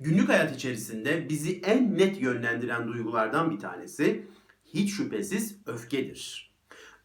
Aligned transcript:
Günlük 0.00 0.28
hayat 0.28 0.56
içerisinde 0.56 1.28
bizi 1.28 1.60
en 1.60 1.98
net 1.98 2.20
yönlendiren 2.20 2.88
duygulardan 2.88 3.50
bir 3.50 3.58
tanesi 3.58 4.28
hiç 4.64 4.94
şüphesiz 4.94 5.58
öfkedir. 5.66 6.54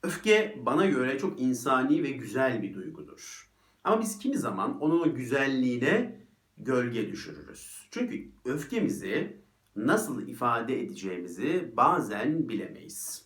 Öfke 0.03 0.59
bana 0.65 0.85
göre 0.85 1.17
çok 1.17 1.41
insani 1.41 2.03
ve 2.03 2.09
güzel 2.11 2.61
bir 2.61 2.73
duygudur. 2.73 3.49
Ama 3.83 4.01
biz 4.01 4.19
kimi 4.19 4.37
zaman 4.37 4.79
onun 4.79 4.99
o 4.99 5.15
güzelliğine 5.15 6.19
gölge 6.57 7.11
düşürürüz. 7.11 7.87
Çünkü 7.91 8.31
öfkemizi 8.45 9.41
nasıl 9.75 10.27
ifade 10.27 10.81
edeceğimizi 10.81 11.73
bazen 11.77 12.49
bilemeyiz. 12.49 13.25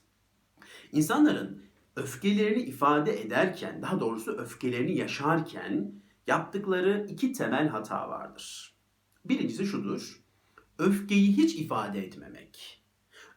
İnsanların 0.91 1.63
öfkelerini 1.95 2.61
ifade 2.61 3.21
ederken, 3.21 3.81
daha 3.81 3.99
doğrusu 3.99 4.31
öfkelerini 4.31 4.97
yaşarken 4.97 5.91
yaptıkları 6.27 7.05
iki 7.09 7.33
temel 7.33 7.67
hata 7.67 8.09
vardır. 8.09 8.76
Birincisi 9.29 9.65
şudur. 9.65 10.23
Öfkeyi 10.77 11.37
hiç 11.37 11.55
ifade 11.55 12.05
etmemek. 12.05 12.83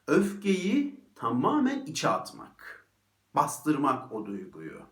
Öfkeyi 0.06 1.00
tamamen 1.14 1.84
içe 1.86 2.08
atmak. 2.08 2.88
Bastırmak 3.34 4.12
o 4.12 4.26
duyguyu. 4.26 4.82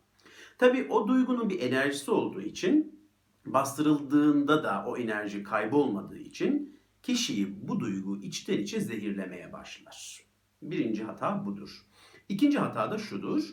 Tabii 0.58 0.86
o 0.90 1.08
duygunun 1.08 1.50
bir 1.50 1.60
enerjisi 1.60 2.10
olduğu 2.10 2.40
için 2.40 3.00
bastırıldığında 3.46 4.64
da 4.64 4.84
o 4.86 4.96
enerji 4.96 5.42
kaybolmadığı 5.42 6.18
için 6.18 6.80
kişiyi 7.02 7.68
bu 7.68 7.80
duygu 7.80 8.16
içten 8.16 8.58
içe 8.58 8.80
zehirlemeye 8.80 9.52
başlar. 9.52 10.20
Birinci 10.62 11.04
hata 11.04 11.46
budur. 11.46 11.86
İkinci 12.28 12.58
hata 12.58 12.90
da 12.90 12.98
şudur. 12.98 13.44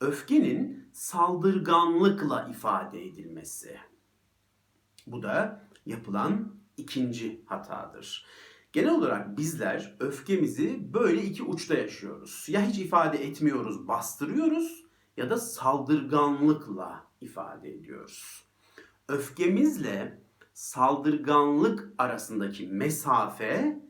Öfkenin 0.00 0.88
saldırganlıkla 0.92 2.48
ifade 2.50 3.06
edilmesi. 3.06 3.76
Bu 5.06 5.22
da 5.22 5.64
yapılan 5.86 6.57
ikinci 6.78 7.42
hatadır. 7.46 8.26
Genel 8.72 8.90
olarak 8.90 9.38
bizler 9.38 9.96
öfkemizi 10.00 10.92
böyle 10.92 11.22
iki 11.22 11.42
uçta 11.42 11.74
yaşıyoruz. 11.74 12.46
Ya 12.48 12.66
hiç 12.66 12.78
ifade 12.78 13.24
etmiyoruz, 13.24 13.88
bastırıyoruz 13.88 14.84
ya 15.16 15.30
da 15.30 15.36
saldırganlıkla 15.36 17.04
ifade 17.20 17.74
ediyoruz. 17.74 18.44
Öfkemizle 19.08 20.22
saldırganlık 20.54 21.92
arasındaki 21.98 22.66
mesafe 22.66 23.82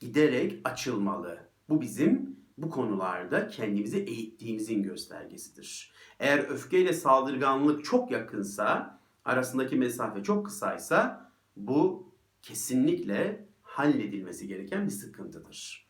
giderek 0.00 0.60
açılmalı. 0.64 1.38
Bu 1.68 1.80
bizim 1.80 2.36
bu 2.58 2.70
konularda 2.70 3.48
kendimizi 3.48 3.98
eğittiğimizin 3.98 4.82
göstergesidir. 4.82 5.92
Eğer 6.20 6.38
öfkeyle 6.38 6.92
saldırganlık 6.92 7.84
çok 7.84 8.10
yakınsa, 8.10 8.98
arasındaki 9.24 9.76
mesafe 9.76 10.22
çok 10.22 10.46
kısaysa 10.46 11.30
bu 11.56 12.12
kesinlikle 12.42 13.48
halledilmesi 13.62 14.48
gereken 14.48 14.86
bir 14.86 14.90
sıkıntıdır. 14.90 15.88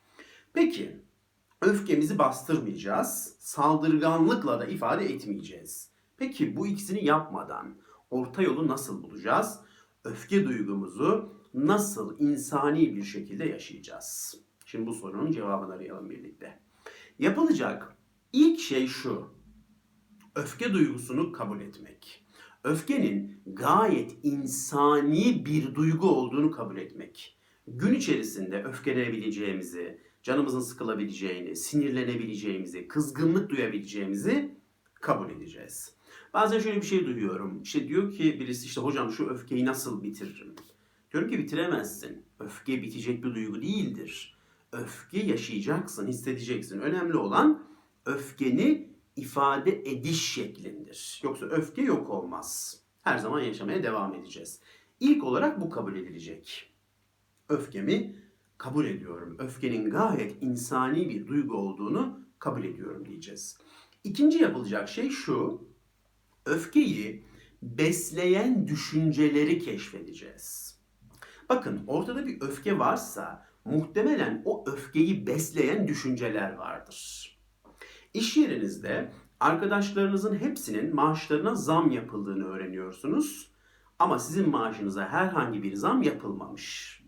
Peki, 0.52 1.02
öfkemizi 1.62 2.18
bastırmayacağız, 2.18 3.36
saldırganlıkla 3.38 4.60
da 4.60 4.66
ifade 4.66 5.04
etmeyeceğiz. 5.04 5.90
Peki 6.16 6.56
bu 6.56 6.66
ikisini 6.66 7.04
yapmadan 7.04 7.76
orta 8.10 8.42
yolu 8.42 8.68
nasıl 8.68 9.02
bulacağız? 9.02 9.60
Öfke 10.04 10.44
duygumuzu 10.44 11.36
nasıl 11.54 12.20
insani 12.20 12.96
bir 12.96 13.04
şekilde 13.04 13.44
yaşayacağız? 13.44 14.40
Şimdi 14.66 14.86
bu 14.86 14.94
sorunun 14.94 15.32
cevabını 15.32 15.72
arayalım 15.72 16.10
birlikte. 16.10 16.60
Yapılacak 17.18 17.96
ilk 18.32 18.60
şey 18.60 18.86
şu. 18.86 19.30
Öfke 20.34 20.72
duygusunu 20.72 21.32
kabul 21.32 21.60
etmek. 21.60 22.25
Öfkenin 22.66 23.40
gayet 23.46 24.12
insani 24.22 25.46
bir 25.46 25.74
duygu 25.74 26.08
olduğunu 26.08 26.50
kabul 26.50 26.76
etmek. 26.76 27.38
Gün 27.66 27.94
içerisinde 27.94 28.62
öfkelenebileceğimizi, 28.62 30.00
canımızın 30.22 30.60
sıkılabileceğini, 30.60 31.56
sinirlenebileceğimizi, 31.56 32.88
kızgınlık 32.88 33.50
duyabileceğimizi 33.50 34.54
kabul 34.94 35.30
edeceğiz. 35.30 35.94
Bazen 36.34 36.58
şöyle 36.58 36.80
bir 36.80 36.86
şey 36.86 37.06
duyuyorum. 37.06 37.62
İşte 37.62 37.88
diyor 37.88 38.12
ki 38.12 38.40
birisi 38.40 38.66
işte 38.66 38.80
hocam 38.80 39.12
şu 39.12 39.26
öfkeyi 39.26 39.64
nasıl 39.64 40.02
bitiririm? 40.02 40.54
Diyorum 41.12 41.30
ki 41.30 41.38
bitiremezsin. 41.38 42.22
Öfke 42.40 42.82
bitecek 42.82 43.24
bir 43.24 43.34
duygu 43.34 43.62
değildir. 43.62 44.36
Öfke 44.72 45.18
yaşayacaksın, 45.18 46.06
hissedeceksin. 46.06 46.80
Önemli 46.80 47.16
olan 47.16 47.62
öfkeni 48.06 48.95
ifade 49.16 49.90
ediş 49.90 50.32
şeklindir. 50.34 51.20
Yoksa 51.24 51.46
öfke 51.46 51.82
yok 51.82 52.10
olmaz. 52.10 52.80
Her 53.02 53.18
zaman 53.18 53.40
yaşamaya 53.40 53.82
devam 53.82 54.14
edeceğiz. 54.14 54.60
İlk 55.00 55.24
olarak 55.24 55.60
bu 55.60 55.70
kabul 55.70 55.96
edilecek. 55.96 56.72
Öfkemi 57.48 58.16
kabul 58.58 58.86
ediyorum. 58.86 59.36
Öfkenin 59.38 59.90
gayet 59.90 60.42
insani 60.42 61.08
bir 61.08 61.26
duygu 61.26 61.54
olduğunu 61.56 62.20
kabul 62.38 62.64
ediyorum 62.64 63.06
diyeceğiz. 63.06 63.58
İkinci 64.04 64.38
yapılacak 64.38 64.88
şey 64.88 65.10
şu. 65.10 65.64
Öfkeyi 66.44 67.24
besleyen 67.62 68.68
düşünceleri 68.68 69.58
keşfedeceğiz. 69.58 70.78
Bakın 71.48 71.84
ortada 71.86 72.26
bir 72.26 72.40
öfke 72.40 72.78
varsa 72.78 73.46
muhtemelen 73.64 74.42
o 74.44 74.64
öfkeyi 74.66 75.26
besleyen 75.26 75.88
düşünceler 75.88 76.52
vardır. 76.52 77.35
İş 78.16 78.36
yerinizde 78.36 79.12
arkadaşlarınızın 79.40 80.34
hepsinin 80.34 80.94
maaşlarına 80.94 81.54
zam 81.54 81.90
yapıldığını 81.90 82.44
öğreniyorsunuz. 82.44 83.50
Ama 83.98 84.18
sizin 84.18 84.50
maaşınıza 84.50 85.08
herhangi 85.08 85.62
bir 85.62 85.74
zam 85.74 86.02
yapılmamış. 86.02 87.00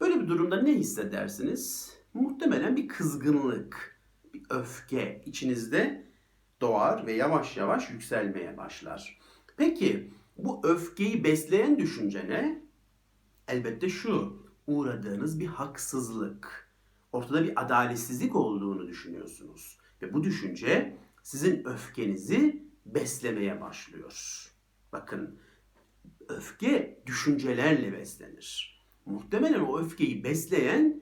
Böyle 0.00 0.20
bir 0.20 0.28
durumda 0.28 0.62
ne 0.62 0.72
hissedersiniz? 0.74 1.94
Muhtemelen 2.14 2.76
bir 2.76 2.88
kızgınlık, 2.88 4.00
bir 4.34 4.42
öfke 4.50 5.22
içinizde 5.26 6.06
doğar 6.60 7.06
ve 7.06 7.12
yavaş 7.12 7.56
yavaş 7.56 7.90
yükselmeye 7.90 8.56
başlar. 8.56 9.20
Peki 9.56 10.12
bu 10.38 10.60
öfkeyi 10.64 11.24
besleyen 11.24 11.78
düşünce 11.78 12.28
ne? 12.28 12.64
Elbette 13.48 13.88
şu, 13.88 14.42
uğradığınız 14.66 15.40
bir 15.40 15.46
haksızlık. 15.46 16.70
Ortada 17.12 17.44
bir 17.44 17.64
adaletsizlik 17.64 18.36
olduğunu 18.36 18.88
düşünüyorsunuz. 18.88 19.79
Ve 20.02 20.14
bu 20.14 20.24
düşünce 20.24 20.96
sizin 21.22 21.64
öfkenizi 21.64 22.62
beslemeye 22.86 23.60
başlıyor. 23.60 24.46
Bakın 24.92 25.40
öfke 26.28 27.02
düşüncelerle 27.06 27.92
beslenir. 27.92 28.80
Muhtemelen 29.06 29.60
o 29.60 29.80
öfkeyi 29.80 30.24
besleyen 30.24 31.00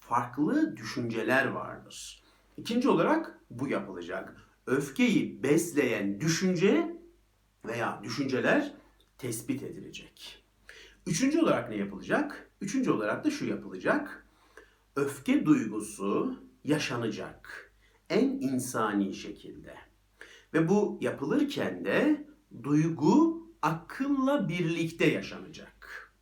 farklı 0.00 0.76
düşünceler 0.76 1.46
vardır. 1.46 2.22
İkinci 2.56 2.88
olarak 2.88 3.38
bu 3.50 3.68
yapılacak. 3.68 4.36
Öfkeyi 4.66 5.42
besleyen 5.42 6.20
düşünce 6.20 6.96
veya 7.66 8.00
düşünceler 8.04 8.74
tespit 9.18 9.62
edilecek. 9.62 10.44
Üçüncü 11.06 11.40
olarak 11.40 11.70
ne 11.70 11.76
yapılacak? 11.76 12.50
Üçüncü 12.60 12.90
olarak 12.90 13.24
da 13.24 13.30
şu 13.30 13.46
yapılacak. 13.46 14.26
Öfke 14.96 15.46
duygusu 15.46 16.38
yaşanacak. 16.64 17.67
En 18.10 18.28
insani 18.28 19.14
şekilde. 19.14 19.74
Ve 20.54 20.68
bu 20.68 20.98
yapılırken 21.00 21.84
de 21.84 22.26
duygu 22.62 23.42
akılla 23.62 24.48
birlikte 24.48 25.06
yaşanacak. 25.06 26.12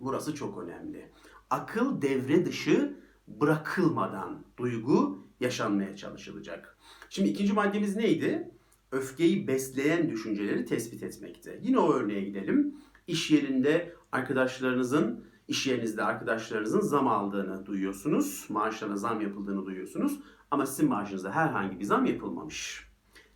Burası 0.00 0.34
çok 0.34 0.58
önemli. 0.58 1.12
Akıl 1.50 2.02
devre 2.02 2.46
dışı 2.46 2.96
bırakılmadan 3.28 4.44
duygu 4.56 5.28
yaşanmaya 5.40 5.96
çalışılacak. 5.96 6.78
Şimdi 7.10 7.28
ikinci 7.28 7.52
maddemiz 7.52 7.96
neydi? 7.96 8.50
Öfkeyi 8.92 9.48
besleyen 9.48 10.10
düşünceleri 10.10 10.64
tespit 10.64 11.02
etmekte. 11.02 11.60
Yine 11.62 11.78
o 11.78 11.92
örneğe 11.92 12.20
gidelim. 12.20 12.74
İş 13.06 13.30
yerinde 13.30 13.94
arkadaşlarınızın, 14.12 15.24
iş 15.48 15.66
yerinizde 15.66 16.02
arkadaşlarınızın 16.02 16.80
zam 16.80 17.08
aldığını 17.08 17.66
duyuyorsunuz. 17.66 18.46
Maaşlarına 18.48 18.96
zam 18.96 19.20
yapıldığını 19.20 19.66
duyuyorsunuz. 19.66 20.20
Ama 20.50 20.66
sizin 20.66 20.88
maaşınıza 20.88 21.32
herhangi 21.32 21.80
bir 21.80 21.84
zam 21.84 22.06
yapılmamış. 22.06 22.88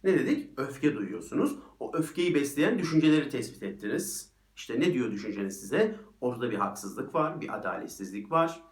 Ne 0.04 0.18
dedik? 0.18 0.50
Öfke 0.56 0.96
duyuyorsunuz. 0.96 1.58
O 1.80 1.96
öfkeyi 1.96 2.34
besleyen 2.34 2.78
düşünceleri 2.78 3.28
tespit 3.28 3.62
ettiniz. 3.62 4.32
İşte 4.56 4.80
ne 4.80 4.92
diyor 4.92 5.10
düşünceniz 5.10 5.60
size? 5.60 5.96
Ortada 6.20 6.50
bir 6.50 6.56
haksızlık 6.56 7.14
var, 7.14 7.40
bir 7.40 7.56
adaletsizlik 7.56 8.30
var. 8.30 8.62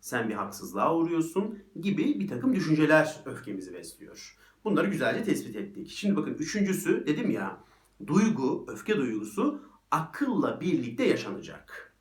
Sen 0.00 0.28
bir 0.28 0.34
haksızlığa 0.34 0.96
uğruyorsun 0.96 1.58
gibi 1.80 2.20
bir 2.20 2.28
takım 2.28 2.54
düşünceler 2.54 3.20
öfkemizi 3.24 3.74
besliyor. 3.74 4.36
Bunları 4.64 4.86
güzelce 4.86 5.24
tespit 5.24 5.56
ettik. 5.56 5.90
Şimdi 5.90 6.16
bakın 6.16 6.34
üçüncüsü 6.34 7.06
dedim 7.06 7.30
ya 7.30 7.60
duygu, 8.06 8.66
öfke 8.68 8.96
duygusu 8.96 9.62
akılla 9.90 10.60
birlikte 10.60 11.04
yaşanacak. 11.04 11.94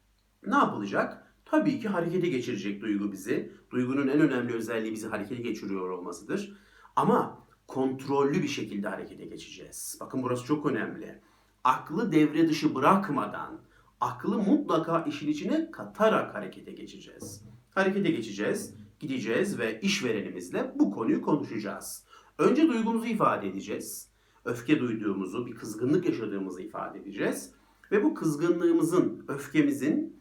Ne 0.46 0.56
yapılacak? 0.56 1.29
Tabii 1.52 1.80
ki 1.80 1.88
harekete 1.88 2.30
geçirecek 2.30 2.82
duygu 2.82 3.12
bizi. 3.12 3.52
Duygunun 3.72 4.08
en 4.08 4.20
önemli 4.20 4.54
özelliği 4.54 4.92
bizi 4.92 5.08
harekete 5.08 5.42
geçiriyor 5.42 5.90
olmasıdır. 5.90 6.58
Ama 6.96 7.48
kontrollü 7.68 8.44
bir 8.44 8.48
şekilde 8.48 8.88
harekete 8.88 9.26
geçeceğiz. 9.26 9.98
Bakın 10.02 10.24
burası 10.24 10.46
çok 10.46 10.66
önemli. 10.66 11.22
Aklı 11.64 12.12
devre 12.12 12.50
dışı 12.50 12.76
bırakmadan, 12.76 13.62
aklı 14.02 14.38
mutlaka 14.38 15.04
işin 15.04 15.28
içine 15.28 15.72
katarak 15.72 16.36
harekete 16.36 16.72
geçeceğiz. 16.72 17.44
Harekete 17.72 18.12
geçeceğiz, 18.12 18.76
gideceğiz 19.00 19.60
ve 19.60 19.82
işverenimizle 19.82 20.74
bu 20.76 20.92
konuyu 20.92 21.22
konuşacağız. 21.22 22.06
Önce 22.38 22.68
duygumuzu 22.68 23.06
ifade 23.06 23.48
edeceğiz. 23.48 24.10
Öfke 24.46 24.80
duyduğumuzu, 24.80 25.48
bir 25.48 25.56
kızgınlık 25.56 26.06
yaşadığımızı 26.06 26.62
ifade 26.62 27.00
edeceğiz. 27.00 27.52
Ve 27.92 28.04
bu 28.04 28.14
kızgınlığımızın, 28.14 29.26
öfkemizin 29.28 30.19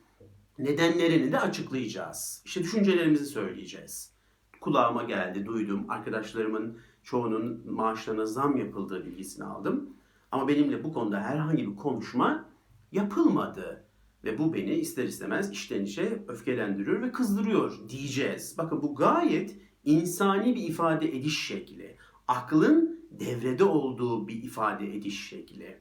nedenlerini 0.58 1.32
de 1.32 1.40
açıklayacağız. 1.40 2.42
İşte 2.44 2.62
düşüncelerimizi 2.62 3.26
söyleyeceğiz. 3.26 4.12
Kulağıma 4.60 5.02
geldi, 5.02 5.46
duydum. 5.46 5.84
Arkadaşlarımın 5.88 6.78
çoğunun 7.02 7.72
maaşlarına 7.72 8.26
zam 8.26 8.56
yapıldığı 8.56 9.06
bilgisini 9.06 9.44
aldım. 9.44 9.90
Ama 10.32 10.48
benimle 10.48 10.84
bu 10.84 10.92
konuda 10.92 11.20
herhangi 11.20 11.70
bir 11.70 11.76
konuşma 11.76 12.44
yapılmadı. 12.92 13.84
Ve 14.24 14.38
bu 14.38 14.54
beni 14.54 14.74
ister 14.74 15.04
istemez 15.04 15.50
içten 15.50 15.84
içe 15.84 16.22
öfkelendiriyor 16.28 17.02
ve 17.02 17.12
kızdırıyor 17.12 17.78
diyeceğiz. 17.88 18.54
Bakın 18.58 18.82
bu 18.82 18.94
gayet 18.94 19.56
insani 19.84 20.54
bir 20.54 20.62
ifade 20.62 21.16
ediş 21.16 21.46
şekli. 21.46 21.96
Aklın 22.28 23.00
devrede 23.10 23.64
olduğu 23.64 24.28
bir 24.28 24.42
ifade 24.42 24.96
ediş 24.96 25.28
şekli. 25.28 25.78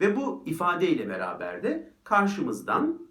Ve 0.00 0.16
bu 0.16 0.42
ifadeyle 0.46 1.08
beraber 1.08 1.62
de 1.62 1.92
karşımızdan 2.04 3.08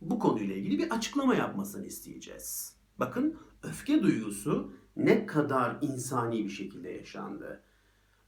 bu 0.00 0.18
konuyla 0.18 0.54
ilgili 0.54 0.78
bir 0.78 0.90
açıklama 0.90 1.34
yapmasını 1.34 1.86
isteyeceğiz. 1.86 2.76
Bakın 2.98 3.36
öfke 3.62 4.02
duygusu 4.02 4.72
ne 4.96 5.26
kadar 5.26 5.76
insani 5.80 6.44
bir 6.44 6.50
şekilde 6.50 6.88
yaşandı. 6.90 7.62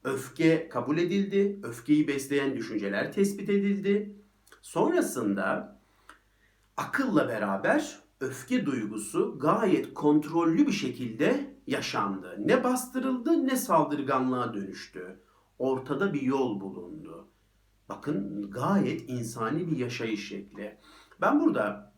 Öfke 0.04 0.68
kabul 0.68 0.98
edildi, 0.98 1.60
öfkeyi 1.62 2.08
besleyen 2.08 2.56
düşünceler 2.56 3.12
tespit 3.12 3.50
edildi. 3.50 4.16
Sonrasında 4.62 5.78
akılla 6.76 7.28
beraber 7.28 7.98
öfke 8.20 8.66
duygusu 8.66 9.38
gayet 9.38 9.94
kontrollü 9.94 10.66
bir 10.66 10.72
şekilde 10.72 11.54
yaşandı. 11.66 12.36
Ne 12.38 12.64
bastırıldı 12.64 13.46
ne 13.46 13.56
saldırganlığa 13.56 14.54
dönüştü. 14.54 15.20
Ortada 15.58 16.12
bir 16.14 16.22
yol 16.22 16.60
bulundu. 16.60 17.28
Bakın 17.88 18.50
gayet 18.50 19.10
insani 19.10 19.70
bir 19.70 19.76
yaşayış 19.76 20.28
şekli. 20.28 20.78
Ben 21.20 21.40
burada 21.40 21.92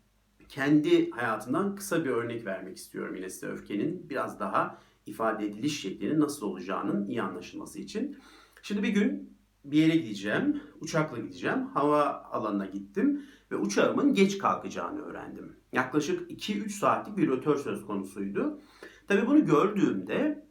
kendi 0.49 1.11
hayatımdan 1.11 1.75
kısa 1.75 2.05
bir 2.05 2.09
örnek 2.09 2.45
vermek 2.45 2.77
istiyorum 2.77 3.15
yine 3.15 3.29
size 3.29 3.47
öfkenin 3.47 4.09
biraz 4.09 4.39
daha 4.39 4.79
ifade 5.05 5.45
ediliş 5.45 5.81
şeklinin 5.81 6.19
nasıl 6.19 6.45
olacağının 6.47 7.07
iyi 7.07 7.21
anlaşılması 7.21 7.79
için. 7.79 8.17
Şimdi 8.61 8.83
bir 8.83 8.89
gün 8.89 9.37
bir 9.65 9.77
yere 9.77 9.97
gideceğim, 9.97 10.63
uçakla 10.79 11.17
gideceğim. 11.17 11.65
Hava 11.65 12.03
alanına 12.31 12.65
gittim 12.65 13.25
ve 13.51 13.55
uçağımın 13.55 14.13
geç 14.13 14.37
kalkacağını 14.37 15.01
öğrendim. 15.01 15.55
Yaklaşık 15.73 16.31
2-3 16.31 16.69
saatlik 16.69 17.17
bir 17.17 17.27
rötör 17.27 17.55
söz 17.55 17.85
konusuydu. 17.85 18.59
Tabii 19.07 19.27
bunu 19.27 19.45
gördüğümde 19.45 20.47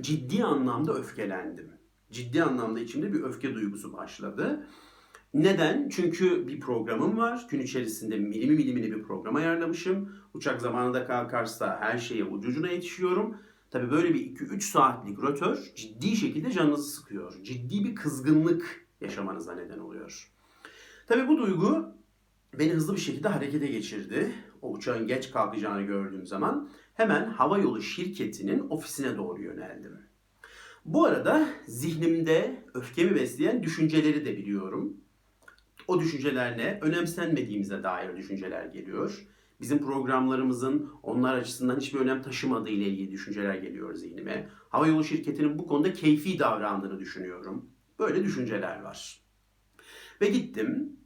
ciddi 0.00 0.44
anlamda 0.44 0.94
öfkelendim. 0.94 1.70
Ciddi 2.10 2.42
anlamda 2.42 2.80
içimde 2.80 3.12
bir 3.12 3.20
öfke 3.20 3.54
duygusu 3.54 3.92
başladı. 3.92 4.66
Neden? 5.34 5.88
Çünkü 5.88 6.48
bir 6.48 6.60
programım 6.60 7.18
var. 7.18 7.46
Gün 7.50 7.60
içerisinde 7.60 8.16
milimi 8.16 8.56
milimini 8.56 8.92
bir 8.92 9.02
program 9.02 9.36
ayarlamışım. 9.36 10.16
Uçak 10.34 10.60
zamanında 10.60 11.06
kalkarsa 11.06 11.78
her 11.80 11.98
şeye 11.98 12.24
ucucuna 12.24 12.68
yetişiyorum. 12.68 13.36
Tabi 13.70 13.90
böyle 13.90 14.14
bir 14.14 14.36
2-3 14.36 14.60
saatlik 14.60 15.22
rötör 15.22 15.72
ciddi 15.74 16.16
şekilde 16.16 16.50
canınızı 16.50 16.90
sıkıyor. 16.90 17.42
Ciddi 17.42 17.84
bir 17.84 17.94
kızgınlık 17.94 18.86
yaşamanıza 19.00 19.54
neden 19.54 19.78
oluyor. 19.78 20.32
Tabi 21.06 21.28
bu 21.28 21.38
duygu 21.38 21.94
beni 22.58 22.72
hızlı 22.72 22.94
bir 22.94 23.00
şekilde 23.00 23.28
harekete 23.28 23.66
geçirdi. 23.66 24.32
O 24.62 24.72
uçağın 24.72 25.06
geç 25.06 25.30
kalkacağını 25.30 25.82
gördüğüm 25.82 26.26
zaman 26.26 26.68
hemen 26.94 27.26
havayolu 27.26 27.82
şirketinin 27.82 28.68
ofisine 28.70 29.16
doğru 29.16 29.42
yöneldim. 29.42 29.98
Bu 30.84 31.04
arada 31.04 31.48
zihnimde 31.66 32.64
öfkemi 32.74 33.14
besleyen 33.14 33.62
düşünceleri 33.62 34.24
de 34.24 34.36
biliyorum. 34.36 34.96
O 35.90 36.00
düşüncelerle 36.00 36.78
önemsenmediğimize 36.82 37.82
dair 37.82 38.16
düşünceler 38.16 38.64
geliyor. 38.64 39.26
Bizim 39.60 39.78
programlarımızın 39.78 40.90
onlar 41.02 41.34
açısından 41.34 41.80
hiçbir 41.80 42.00
önem 42.00 42.22
taşımadığı 42.22 42.70
ile 42.70 42.84
ilgili 42.88 43.10
düşünceler 43.10 43.54
geliyor 43.54 43.94
zihnime. 43.94 44.48
Havayolu 44.68 45.04
şirketinin 45.04 45.58
bu 45.58 45.66
konuda 45.66 45.92
keyfi 45.92 46.38
davrandığını 46.38 46.98
düşünüyorum. 46.98 47.70
Böyle 47.98 48.24
düşünceler 48.24 48.80
var. 48.80 49.20
Ve 50.20 50.28
gittim 50.28 50.96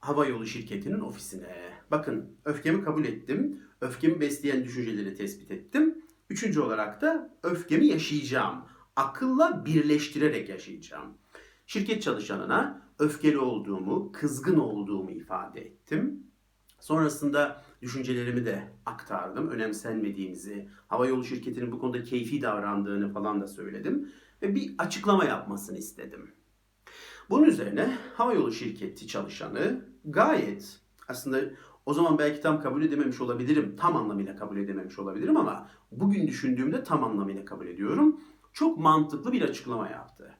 havayolu 0.00 0.46
şirketinin 0.46 1.00
ofisine. 1.00 1.56
Bakın 1.90 2.36
öfkemi 2.44 2.84
kabul 2.84 3.04
ettim. 3.04 3.60
Öfkemi 3.80 4.20
besleyen 4.20 4.64
düşünceleri 4.64 5.14
tespit 5.14 5.50
ettim. 5.50 6.04
Üçüncü 6.30 6.60
olarak 6.60 7.02
da 7.02 7.38
öfkemi 7.42 7.86
yaşayacağım. 7.86 8.64
Akılla 8.96 9.66
birleştirerek 9.66 10.48
yaşayacağım. 10.48 11.18
Şirket 11.66 12.02
çalışanına 12.02 12.89
öfkeli 13.00 13.38
olduğumu, 13.38 14.12
kızgın 14.12 14.58
olduğumu 14.58 15.10
ifade 15.10 15.60
ettim. 15.60 16.26
Sonrasında 16.80 17.62
düşüncelerimi 17.82 18.46
de 18.46 18.62
aktardım. 18.86 19.48
Önemsenmediğimizi, 19.48 20.68
havayolu 20.88 21.24
şirketinin 21.24 21.72
bu 21.72 21.78
konuda 21.78 22.02
keyfi 22.02 22.42
davrandığını 22.42 23.12
falan 23.12 23.40
da 23.40 23.48
söyledim. 23.48 24.12
Ve 24.42 24.54
bir 24.54 24.74
açıklama 24.78 25.24
yapmasını 25.24 25.78
istedim. 25.78 26.30
Bunun 27.30 27.44
üzerine 27.44 27.98
havayolu 28.14 28.52
şirketi 28.52 29.06
çalışanı 29.06 29.84
gayet 30.04 30.80
aslında 31.08 31.40
o 31.86 31.94
zaman 31.94 32.18
belki 32.18 32.40
tam 32.40 32.60
kabul 32.60 32.82
edememiş 32.82 33.20
olabilirim. 33.20 33.76
Tam 33.76 33.96
anlamıyla 33.96 34.36
kabul 34.36 34.56
edememiş 34.56 34.98
olabilirim 34.98 35.36
ama 35.36 35.68
bugün 35.92 36.26
düşündüğümde 36.26 36.84
tam 36.84 37.04
anlamıyla 37.04 37.44
kabul 37.44 37.66
ediyorum. 37.66 38.20
Çok 38.52 38.78
mantıklı 38.78 39.32
bir 39.32 39.42
açıklama 39.42 39.88
yaptı. 39.88 40.34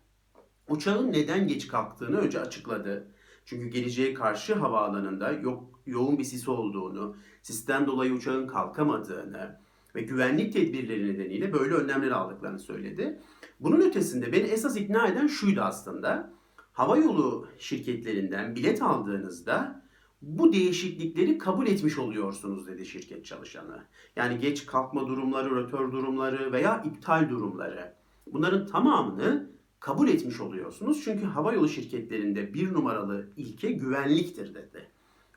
Uçağın 0.71 1.13
neden 1.13 1.49
geç 1.49 1.69
kalktığını 1.69 2.17
önce 2.17 2.41
açıkladı. 2.41 3.07
Çünkü 3.45 3.69
geleceğe 3.69 4.15
karşı 4.15 4.55
havaalanında 4.55 5.33
yok, 5.33 5.81
yoğun 5.87 6.19
bir 6.19 6.25
sis 6.25 6.49
olduğunu, 6.49 7.17
sisten 7.43 7.87
dolayı 7.87 8.13
uçağın 8.13 8.47
kalkamadığını 8.47 9.61
ve 9.95 10.03
güvenlik 10.03 10.53
tedbirleri 10.53 11.15
nedeniyle 11.15 11.53
böyle 11.53 11.75
önlemler 11.75 12.11
aldıklarını 12.11 12.59
söyledi. 12.59 13.21
Bunun 13.61 13.81
ötesinde 13.81 14.33
beni 14.33 14.47
esas 14.47 14.77
ikna 14.77 15.07
eden 15.07 15.27
şuydu 15.27 15.61
aslında. 15.61 16.33
Havayolu 16.73 17.47
şirketlerinden 17.59 18.57
bilet 18.57 18.83
aldığınızda 18.83 19.83
bu 20.23 20.53
değişiklikleri 20.53 21.39
kabul 21.39 21.67
etmiş 21.67 21.99
oluyorsunuz 21.99 22.67
dedi 22.67 22.87
şirket 22.87 23.25
çalışanı. 23.25 23.85
Yani 24.17 24.39
geç 24.39 24.67
kalkma 24.67 25.09
durumları, 25.09 25.57
rötör 25.57 25.93
durumları 25.93 26.53
veya 26.53 26.83
iptal 26.83 27.29
durumları. 27.31 27.95
Bunların 28.27 28.67
tamamını 28.67 29.51
kabul 29.81 30.09
etmiş 30.09 30.41
oluyorsunuz. 30.41 31.05
Çünkü 31.05 31.27
havayolu 31.27 31.69
şirketlerinde 31.69 32.55
bir 32.55 32.73
numaralı 32.73 33.27
ilke 33.37 33.73
güvenliktir 33.73 34.55
dedi. 34.55 34.89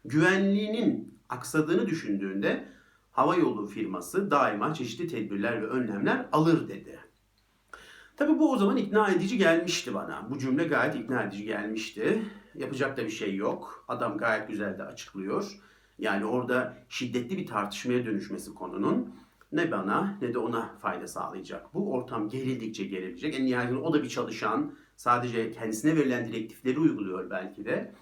Güvenliğinin 0.06 1.18
aksadığını 1.30 1.88
düşündüğünde 1.88 2.66
havayolu 3.12 3.68
firması 3.68 4.32
daima 4.32 4.74
çeşitli 4.74 5.08
tedbirler 5.08 5.62
ve 5.62 5.68
önlemler 5.68 6.26
alır 6.32 6.68
dedi. 6.68 7.00
Tabii 8.18 8.40
bu 8.40 8.52
o 8.52 8.58
zaman 8.58 8.78
ikna 8.78 9.10
edici 9.12 9.38
gelmişti 9.38 9.94
bana. 9.94 10.28
Bu 10.30 10.40
cümle 10.40 10.64
gayet 10.64 10.96
ikna 10.96 11.24
edici 11.24 11.44
gelmişti. 11.46 12.24
Yapacak 12.56 12.98
da 12.98 13.06
bir 13.06 13.10
şey 13.10 13.36
yok. 13.36 13.86
Adam 13.88 14.18
gayet 14.18 14.48
güzel 14.48 14.78
de 14.78 14.84
açıklıyor. 14.84 15.60
Yani 16.00 16.26
orada 16.26 16.78
şiddetli 16.90 17.38
bir 17.38 17.46
tartışmaya 17.46 18.06
dönüşmesi 18.06 18.54
konunun 18.54 19.16
ne 19.54 19.72
bana 19.72 20.18
ne 20.22 20.34
de 20.34 20.38
ona 20.38 20.76
fayda 20.82 21.08
sağlayacak. 21.08 21.74
Bu 21.74 21.94
ortam 21.94 22.30
gerildikçe 22.30 22.84
gerilecek. 22.84 23.40
En 23.40 23.46
nihayetinde 23.46 23.80
o 23.80 23.94
da 23.94 24.04
bir 24.04 24.10
çalışan. 24.10 24.74
Sadece 24.96 25.52
kendisine 25.52 25.96
verilen 25.96 26.28
direktifleri 26.28 26.80
uyguluyor 26.80 27.30
belki 27.30 27.66
de. 27.66 27.94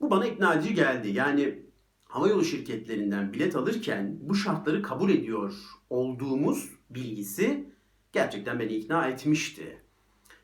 Bu 0.00 0.10
bana 0.10 0.26
ikna 0.26 0.54
edici 0.54 0.74
geldi. 0.74 1.10
Yani 1.10 1.62
havayolu 2.04 2.44
şirketlerinden 2.44 3.32
bilet 3.32 3.56
alırken 3.56 4.18
bu 4.20 4.34
şartları 4.34 4.82
kabul 4.82 5.10
ediyor 5.10 5.54
olduğumuz 5.90 6.70
bilgisi 6.90 7.72
gerçekten 8.12 8.60
beni 8.60 8.72
ikna 8.72 9.08
etmişti. 9.08 9.78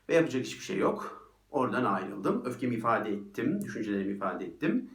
Ve 0.09 0.15
yapacak 0.15 0.45
hiçbir 0.45 0.63
şey 0.63 0.77
yok. 0.77 1.31
Oradan 1.51 1.85
ayrıldım. 1.85 2.41
Öfkemi 2.45 2.75
ifade 2.75 3.13
ettim, 3.13 3.61
düşüncelerimi 3.61 4.13
ifade 4.13 4.45
ettim. 4.45 4.89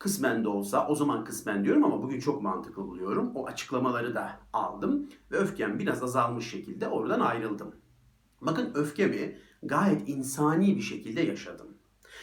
Kısmen 0.00 0.44
de 0.44 0.48
olsa, 0.48 0.88
o 0.88 0.94
zaman 0.94 1.24
kısmen 1.24 1.64
diyorum 1.64 1.84
ama 1.84 2.02
bugün 2.02 2.20
çok 2.20 2.42
mantıklı 2.42 2.82
buluyorum. 2.82 3.30
O 3.34 3.46
açıklamaları 3.46 4.14
da 4.14 4.40
aldım 4.52 5.08
ve 5.30 5.36
öfkem 5.36 5.78
biraz 5.78 6.02
azalmış 6.02 6.50
şekilde 6.50 6.88
oradan 6.88 7.20
ayrıldım. 7.20 7.74
Bakın 8.40 8.70
öfkemi 8.74 9.38
gayet 9.62 10.08
insani 10.08 10.76
bir 10.76 10.80
şekilde 10.80 11.20
yaşadım. 11.20 11.66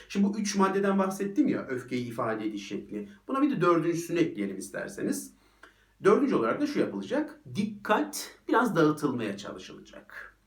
Şimdi 0.09 0.27
bu 0.27 0.39
üç 0.39 0.55
maddeden 0.55 0.99
bahsettim 0.99 1.47
ya 1.47 1.65
öfkeyi 1.67 2.07
ifade 2.07 2.47
ediş 2.47 2.67
şekli. 2.67 3.09
Buna 3.27 3.41
bir 3.41 3.51
de 3.51 3.61
dördüncüsünü 3.61 4.19
ekleyelim 4.19 4.57
isterseniz. 4.57 5.33
Dördüncü 6.03 6.35
olarak 6.35 6.61
da 6.61 6.67
şu 6.67 6.79
yapılacak. 6.79 7.39
Dikkat 7.55 8.31
biraz 8.47 8.75
dağıtılmaya 8.75 9.37
çalışılacak. 9.37 10.37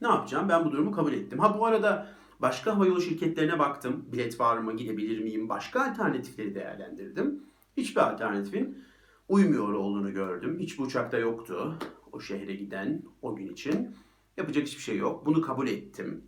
Ne 0.00 0.08
yapacağım? 0.08 0.48
Ben 0.48 0.64
bu 0.64 0.72
durumu 0.72 0.92
kabul 0.92 1.12
ettim. 1.12 1.38
Ha 1.38 1.58
bu 1.58 1.66
arada 1.66 2.08
Başka 2.40 2.76
havayolu 2.76 3.00
şirketlerine 3.00 3.58
baktım. 3.58 4.04
Bilet 4.12 4.40
var 4.40 4.58
mı, 4.58 4.76
gidebilir 4.76 5.20
miyim? 5.20 5.48
Başka 5.48 5.80
alternatifleri 5.90 6.54
değerlendirdim. 6.54 7.42
Hiçbir 7.76 8.00
alternatifin 8.00 8.84
uymuyor 9.28 9.72
olduğunu 9.72 10.12
gördüm. 10.12 10.58
Hiçbir 10.60 10.84
uçakta 10.84 11.18
yoktu 11.18 11.78
o 12.12 12.20
şehre 12.20 12.54
giden 12.54 13.02
o 13.22 13.36
gün 13.36 13.52
için. 13.52 13.96
Yapacak 14.36 14.66
hiçbir 14.66 14.82
şey 14.82 14.96
yok. 14.96 15.26
Bunu 15.26 15.42
kabul 15.42 15.68
ettim. 15.68 16.24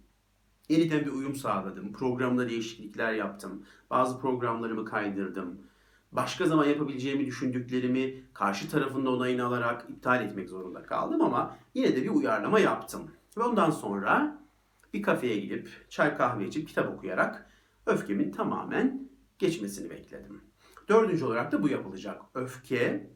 Yeniden 0.69 1.01
bir 1.01 1.13
uyum 1.13 1.35
sağladım. 1.35 1.93
Programda 1.93 2.49
değişiklikler 2.49 3.13
yaptım. 3.13 3.63
Bazı 3.91 4.21
programlarımı 4.21 4.85
kaydırdım. 4.85 5.61
Başka 6.13 6.47
zaman 6.47 6.65
yapabileceğimi 6.65 7.27
düşündüklerimi 7.27 8.25
karşı 8.35 8.71
tarafında 8.71 9.11
onayını 9.11 9.45
alarak 9.45 9.87
iptal 9.91 10.25
etmek 10.25 10.49
zorunda 10.49 10.83
kaldım 10.83 11.23
ama 11.23 11.57
yine 11.75 11.97
de 11.97 12.03
bir 12.03 12.09
uyarlama 12.09 12.61
yaptım. 12.61 13.11
Ve 13.37 13.43
ondan 13.43 13.71
sonra 13.71 14.39
bir 14.95 15.03
kafeye 15.03 15.41
gidip 15.41 15.87
çay 15.89 16.17
kahve 16.17 16.47
içip 16.47 16.69
kitap 16.69 16.95
okuyarak 16.95 17.51
öfkemin 17.87 18.33
tamamen 18.33 19.09
geçmesini 19.39 19.91
bekledim. 19.91 20.41
Dördüncü 20.89 21.25
olarak 21.25 21.53
da 21.53 21.63
bu 21.63 21.69
yapılacak. 21.69 22.23
Öfke 22.35 23.11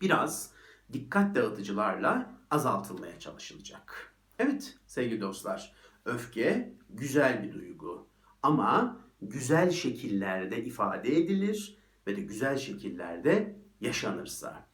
biraz 0.00 0.52
dikkat 0.92 1.34
dağıtıcılarla 1.34 2.40
azaltılmaya 2.50 3.18
çalışılacak. 3.18 4.14
Evet 4.38 4.76
sevgili 4.86 5.20
dostlar, 5.20 5.72
öfke 6.04 6.74
güzel 6.90 7.42
bir 7.42 7.52
duygu 7.52 8.08
ama 8.42 9.00
güzel 9.22 9.70
şekillerde 9.70 10.64
ifade 10.64 11.16
edilir 11.16 11.78
ve 12.06 12.16
de 12.16 12.20
güzel 12.20 12.56
şekillerde 12.56 13.56
yaşanırsa. 13.80 14.66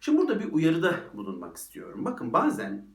Şimdi 0.00 0.18
burada 0.18 0.40
bir 0.40 0.52
uyarıda 0.52 1.00
bulunmak 1.14 1.56
istiyorum. 1.56 2.04
Bakın 2.04 2.32
bazen 2.32 2.86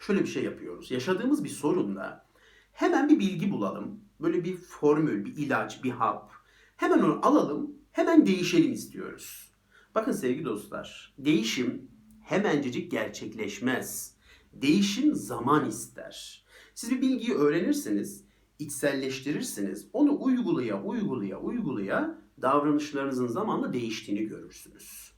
şöyle 0.00 0.20
bir 0.20 0.26
şey 0.26 0.44
yapıyoruz. 0.44 0.90
Yaşadığımız 0.90 1.44
bir 1.44 1.48
sorunda 1.48 2.26
hemen 2.72 3.08
bir 3.08 3.18
bilgi 3.18 3.50
bulalım. 3.50 4.00
Böyle 4.20 4.44
bir 4.44 4.56
formül, 4.56 5.24
bir 5.24 5.36
ilaç, 5.36 5.84
bir 5.84 5.90
hap. 5.90 6.32
Hemen 6.76 6.98
onu 6.98 7.20
alalım, 7.22 7.70
hemen 7.92 8.26
değişelim 8.26 8.72
istiyoruz. 8.72 9.52
Bakın 9.94 10.12
sevgili 10.12 10.44
dostlar, 10.44 11.14
değişim 11.18 11.90
hemencecik 12.22 12.90
gerçekleşmez. 12.90 14.16
Değişim 14.52 15.14
zaman 15.14 15.68
ister. 15.68 16.44
Siz 16.74 16.90
bir 16.90 17.00
bilgiyi 17.00 17.34
öğrenirsiniz, 17.34 18.24
içselleştirirsiniz. 18.58 19.86
Onu 19.92 20.24
uygulaya, 20.24 20.82
uygulaya, 20.82 21.40
uygulaya 21.40 22.18
davranışlarınızın 22.42 23.26
zamanla 23.26 23.72
değiştiğini 23.72 24.26
görürsünüz. 24.26 25.12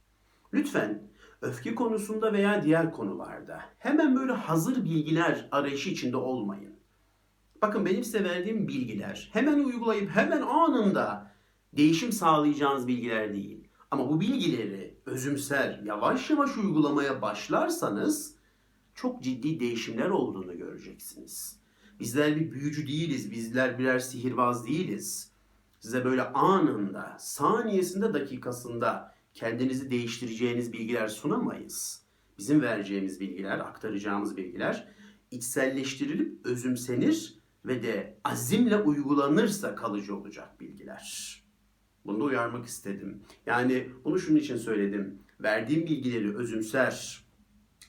Lütfen 0.55 1.03
öfke 1.43 1.75
konusunda 1.75 2.33
veya 2.33 2.63
diğer 2.63 2.93
konularda 2.93 3.61
hemen 3.79 4.17
böyle 4.17 4.33
hazır 4.33 4.85
bilgiler 4.85 5.49
arayışı 5.51 5.91
içinde 5.91 6.17
olmayın. 6.17 6.75
Bakın 7.63 7.87
benim 7.87 8.05
size 8.05 8.25
verdiğim 8.25 8.69
bilgiler 8.69 9.31
hemen 9.33 9.65
uygulayıp 9.65 10.11
hemen 10.11 10.43
anında 10.43 11.33
değişim 11.73 12.13
sağlayacağınız 12.13 12.87
bilgiler 12.87 13.33
değil. 13.33 13.69
Ama 13.91 14.09
bu 14.09 14.21
bilgileri 14.21 14.99
özümser, 15.07 15.81
yavaş 15.85 16.31
yavaş 16.31 16.57
uygulamaya 16.57 17.23
başlarsanız 17.23 18.35
çok 18.95 19.23
ciddi 19.23 19.61
değişimler 19.61 20.09
olduğunu 20.09 20.59
göreceksiniz. 20.59 21.59
Bizler 22.01 22.37
bir 22.37 22.53
büyücü 22.53 22.87
değiliz, 22.87 23.31
bizler 23.31 23.79
birer 23.79 23.99
sihirbaz 23.99 24.67
değiliz. 24.67 25.33
Size 25.81 26.05
böyle 26.05 26.23
anında, 26.23 27.17
saniyesinde, 27.19 28.15
dakikasında 28.15 29.15
kendinizi 29.39 29.91
değiştireceğiniz 29.91 30.73
bilgiler 30.73 31.09
sunamayız. 31.09 32.03
Bizim 32.39 32.61
vereceğimiz 32.63 33.21
bilgiler, 33.21 33.59
aktaracağımız 33.59 34.37
bilgiler 34.37 34.89
içselleştirilip 35.31 36.47
özümsenir 36.47 37.39
ve 37.65 37.83
de 37.83 38.19
azimle 38.25 38.77
uygulanırsa 38.77 39.75
kalıcı 39.75 40.17
olacak 40.17 40.61
bilgiler. 40.61 41.39
Bunu 42.07 42.21
da 42.21 42.25
uyarmak 42.25 42.67
istedim. 42.67 43.23
Yani 43.47 43.91
bunu 44.05 44.19
şunun 44.19 44.39
için 44.39 44.57
söyledim. 44.57 45.23
Verdiğim 45.41 45.87
bilgileri 45.87 46.37
özümser, 46.37 47.25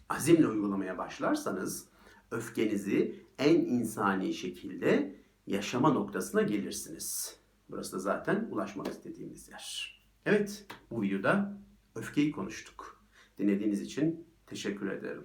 azimle 0.10 0.48
uygulamaya 0.48 0.98
başlarsanız 0.98 1.88
öfkenizi 2.32 3.26
en 3.40 3.56
insani 3.56 4.34
şekilde 4.34 5.16
yaşama 5.48 5.90
noktasına 5.90 6.42
gelirsiniz. 6.42 7.40
Burası 7.70 7.94
da 7.94 8.00
zaten 8.00 8.48
ulaşmak 8.52 8.88
istediğimiz 8.88 9.50
yer. 9.50 9.99
Evet, 10.30 10.66
bu 10.92 11.02
videoda 11.02 11.58
öfkeyi 11.96 12.32
konuştuk. 12.32 13.06
Dinlediğiniz 13.38 13.82
için 13.82 14.28
teşekkür 14.48 14.92
ederim. 14.92 15.24